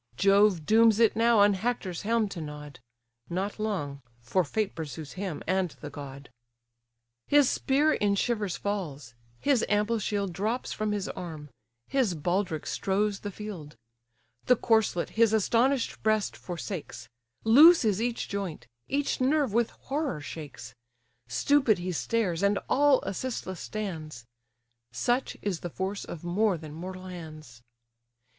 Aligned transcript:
Jove 0.17 0.65
dooms 0.65 0.97
it 0.97 1.15
now 1.15 1.37
on 1.37 1.53
Hector's 1.53 2.01
helm 2.01 2.27
to 2.29 2.41
nod; 2.41 2.79
Not 3.29 3.59
long—for 3.59 4.43
fate 4.43 4.73
pursues 4.73 5.11
him, 5.11 5.43
and 5.45 5.69
the 5.79 5.91
god. 5.91 6.31
His 7.27 7.47
spear 7.47 7.93
in 7.93 8.15
shivers 8.15 8.57
falls; 8.57 9.13
his 9.39 9.63
ample 9.69 9.99
shield 9.99 10.33
Drops 10.33 10.73
from 10.73 10.91
his 10.91 11.07
arm: 11.09 11.49
his 11.87 12.15
baldric 12.15 12.65
strows 12.65 13.19
the 13.19 13.29
field: 13.29 13.75
The 14.47 14.55
corslet 14.55 15.11
his 15.11 15.33
astonish'd 15.33 16.01
breast 16.01 16.35
forsakes: 16.35 17.07
Loose 17.43 17.85
is 17.85 18.01
each 18.01 18.27
joint; 18.27 18.65
each 18.87 19.21
nerve 19.21 19.53
with 19.53 19.69
horror 19.69 20.19
shakes; 20.19 20.73
Stupid 21.27 21.77
he 21.77 21.91
stares, 21.91 22.41
and 22.41 22.57
all 22.67 23.01
assistless 23.01 23.59
stands: 23.59 24.25
Such 24.91 25.37
is 25.43 25.59
the 25.59 25.69
force 25.69 26.03
of 26.05 26.23
more 26.23 26.57
than 26.57 26.73
mortal 26.73 27.05
hands! 27.05 27.61